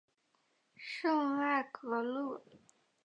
[0.75, 2.41] 圣赖格勒。